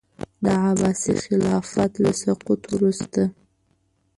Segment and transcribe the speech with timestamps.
[0.43, 3.21] د عباسي خلافت له سقوط وروسته.